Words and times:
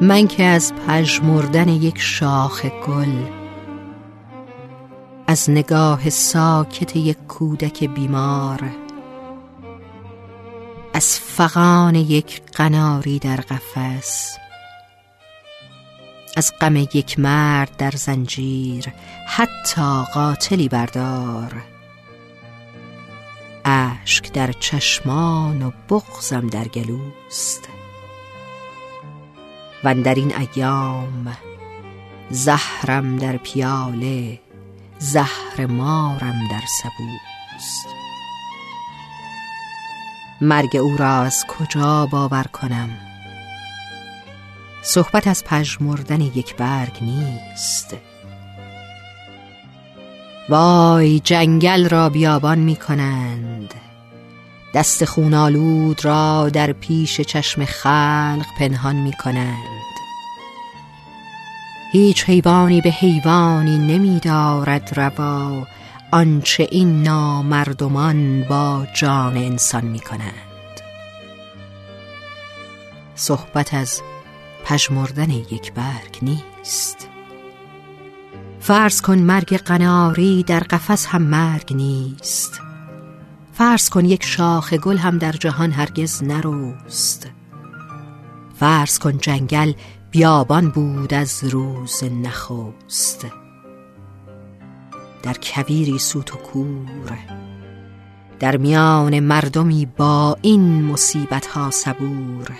من 0.00 0.26
که 0.26 0.44
از 0.44 0.72
پژمردن 0.74 1.68
یک 1.68 1.98
شاخ 1.98 2.66
گل 2.66 3.24
از 5.26 5.50
نگاه 5.50 6.10
ساکت 6.10 6.96
یک 6.96 7.16
کودک 7.28 7.84
بیمار 7.84 8.70
از 10.94 11.18
فغان 11.20 11.94
یک 11.94 12.42
قناری 12.52 13.18
در 13.18 13.36
قفس 13.36 14.38
از 16.36 16.52
غم 16.60 16.76
یک 16.76 17.18
مرد 17.18 17.76
در 17.76 17.90
زنجیر 17.90 18.92
حتی 19.26 20.04
قاتلی 20.14 20.68
بردار. 20.68 21.62
اشک 23.64 24.32
در 24.32 24.52
چشمان 24.52 25.62
و 25.62 25.70
بغزم 25.90 26.46
در 26.46 26.68
گلوست. 26.68 27.68
و 29.84 29.94
در 29.94 30.14
این 30.14 30.32
ایام 30.36 31.36
زهرم 32.30 33.16
در 33.16 33.36
پیاله 33.36 34.40
زهر 34.98 35.66
مارم 35.66 36.48
در 36.50 36.62
سبوست. 36.82 37.86
مرگ 40.40 40.76
او 40.76 40.96
را 40.96 41.22
از 41.22 41.44
کجا 41.46 42.06
باور 42.06 42.44
کنم؟ 42.44 42.90
صحبت 44.82 45.26
از 45.26 45.44
پژمردن 45.44 46.20
یک 46.20 46.56
برگ 46.56 46.98
نیست. 47.00 47.96
وای 50.48 51.20
جنگل 51.20 51.88
را 51.88 52.08
بیابان 52.08 52.58
می 52.58 52.76
کنند 52.76 53.74
دست 54.78 55.04
خونالود 55.04 56.04
را 56.04 56.48
در 56.48 56.72
پیش 56.72 57.20
چشم 57.20 57.64
خلق 57.64 58.46
پنهان 58.58 58.96
می 58.96 59.12
کنند 59.12 59.94
هیچ 61.92 62.24
حیوانی 62.24 62.80
به 62.80 62.90
حیوانی 62.90 63.78
نمی 63.78 64.20
دارد 64.20 64.98
روا 64.98 65.66
آنچه 66.12 66.68
این 66.70 67.02
نامردمان 67.02 68.44
با 68.48 68.86
جان 68.94 69.36
انسان 69.36 69.84
می 69.84 70.00
کنند 70.00 70.80
صحبت 73.14 73.74
از 73.74 74.02
پژمردن 74.64 75.30
یک 75.30 75.72
برگ 75.72 76.18
نیست. 76.22 77.08
فرض 78.60 79.00
کن 79.00 79.18
مرگ 79.18 79.56
قناری 79.56 80.42
در 80.42 80.60
قفس 80.60 81.06
هم 81.06 81.22
مرگ 81.22 81.72
نیست. 81.74 82.67
فرض 83.58 83.88
کن 83.88 84.04
یک 84.04 84.24
شاخ 84.24 84.74
گل 84.74 84.96
هم 84.96 85.18
در 85.18 85.32
جهان 85.32 85.72
هرگز 85.72 86.24
نروست 86.24 87.30
فرض 88.54 88.98
کن 88.98 89.18
جنگل 89.18 89.72
بیابان 90.10 90.70
بود 90.70 91.14
از 91.14 91.44
روز 91.44 92.04
نخست. 92.04 93.26
در 95.22 95.32
کبیری 95.32 95.98
سوت 95.98 96.34
و 96.34 96.36
کور 96.36 97.18
در 98.38 98.56
میان 98.56 99.20
مردمی 99.20 99.86
با 99.86 100.36
این 100.42 100.84
مصیبت 100.84 101.46
ها 101.46 101.70
صبور. 101.70 102.50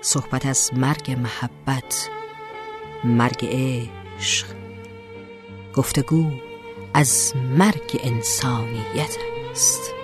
صحبت 0.00 0.46
از 0.46 0.70
مرگ 0.76 1.16
محبت 1.22 2.08
مرگ 3.04 3.38
عشق 3.42 4.46
گفتگو 5.74 6.30
از 6.94 7.32
مرگ 7.58 8.00
انسانیت. 8.04 9.35
podcast. 9.56 9.95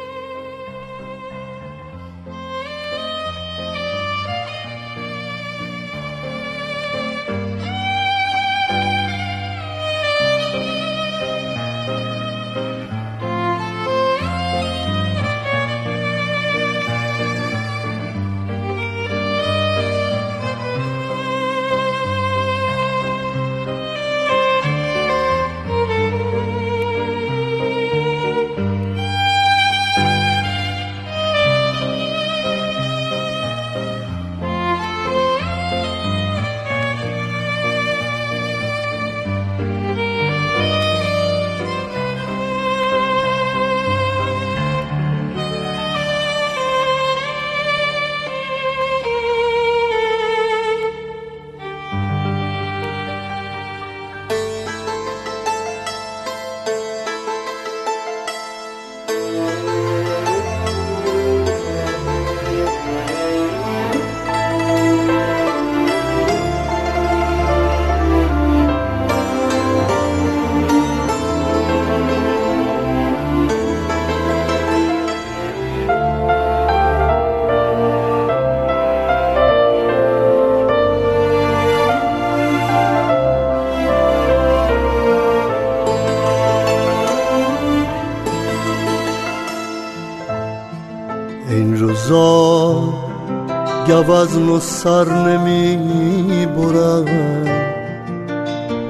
گوزن 93.87 94.48
و 94.48 94.60
سر 94.60 95.04
نمی 95.04 96.47
برن 96.47 97.09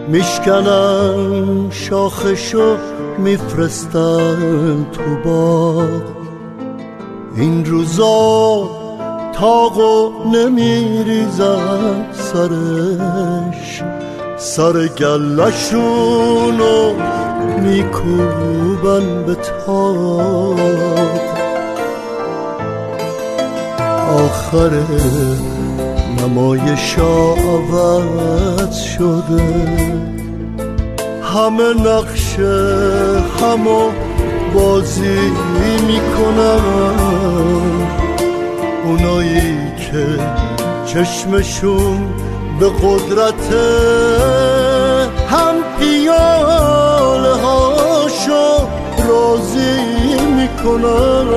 میشکنن 0.08 1.70
شاخشو 1.70 2.76
میفرستن 3.18 4.86
تو 4.92 5.02
باغ. 5.24 6.02
این 7.36 7.64
روزا 7.64 8.68
تاقو 9.32 10.10
نمیریزن 10.32 12.06
سرش. 12.12 13.82
سر 14.36 14.88
گلشونو 14.88 16.92
میکوبن 17.62 19.24
به 19.26 19.34
تاق. 19.34 21.31
آخر 24.12 24.70
نمایش 26.18 26.98
عوض 26.98 28.76
شده. 28.82 29.42
همه 31.22 31.68
نقشه 31.74 32.82
همو 33.40 33.90
بازی 34.54 35.18
می‌کنن. 35.86 36.60
اونایی 38.84 39.58
که 39.76 40.06
چشمشون 40.86 41.98
به 42.60 42.68
قدرت 42.68 43.54
هم 45.30 45.54
پیاله 45.78 47.34
هاشو 47.42 48.66
راضی 49.08 49.80
می‌کنن. 50.36 51.28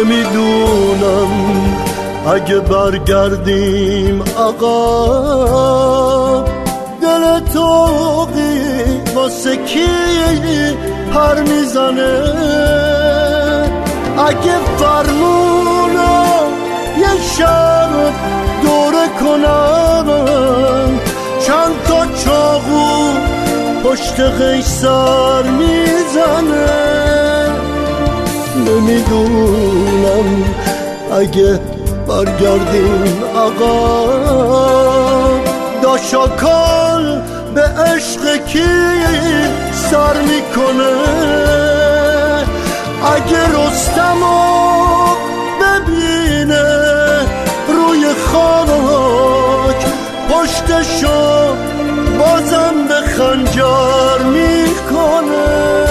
نمی‌دونم. 0.00 1.30
اگه 2.34 2.58
برگردیم 2.58 4.22
آقا 4.36 4.80
دل 7.02 7.40
توقی 7.52 9.00
واسه 9.14 9.56
کی 9.56 9.86
پر 11.14 11.40
می‌زنه؟ 11.40 12.22
اگه 14.18 14.56
فرمونو 14.78 16.24
یه 16.98 17.14
شب 17.36 17.90
دوره 18.62 19.08
کنم 19.20 20.06
چند 21.46 21.82
تا 21.88 22.06
چاقو 22.24 23.12
پشت 23.84 24.20
قیصر 24.20 25.42
می‌زنه؟ 25.42 27.09
نمی‌دونم 28.70 30.44
اگه 31.12 31.60
برگردیم 32.08 33.22
آقا. 33.36 34.06
داشاکال 35.82 37.22
به 37.54 37.62
عشق 37.62 38.46
کی 38.46 38.72
سر 39.90 40.20
می‌کنه؟ 40.20 40.92
اگه 43.14 43.42
رستمو 43.46 44.40
ببینه 45.60 46.68
روی 47.68 48.06
خاک 48.26 49.86
پشتشو 50.30 51.54
بازم 52.18 52.74
به 52.88 52.94
خنجر 52.94 54.18
می‌کنه. 54.24 55.89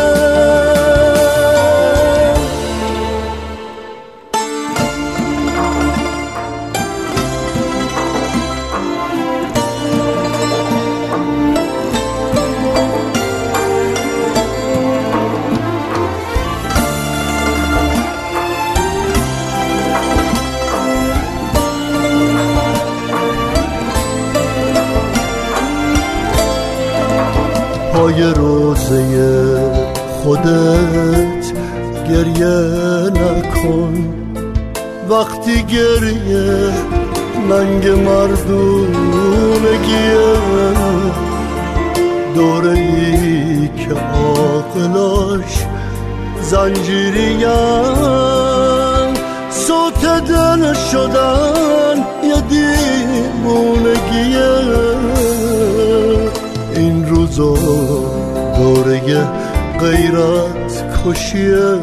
پای 28.09 28.23
روزه 28.23 29.03
خودت 30.23 31.45
گریه 32.09 32.57
نکن. 33.09 33.93
وقتی 35.09 35.63
گریه 35.63 36.69
ننگ 37.49 37.87
مردونگیه 37.87 38.99
دوره 42.35 42.71
ای 42.71 43.67
که 43.67 43.93
عاقلاش 43.93 45.65
زنجیریم 46.41 47.39
صوت 49.49 50.01
دل 50.25 50.73
شدن 50.73 51.97
یه 52.23 52.41
دیوونگیه 52.49 53.79
دوره 59.09 59.27
غیرت 59.79 60.83
کشیه 61.05 61.77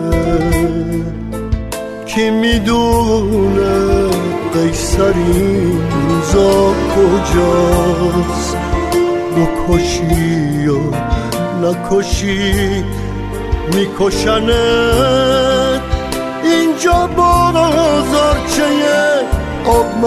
کی 2.07 2.31
می‌دونه 2.31 4.09
قیصر 4.55 5.15
این 5.15 5.79
روزا 5.93 6.75
کجاست؟ 6.95 8.57
بکشی 9.37 10.67
و 10.67 10.79
نکشی؟ 11.63 12.85
میکشنت 13.75 14.57
اینجا 16.45 17.09
بازارچه 17.17 18.69
آب 19.67 20.05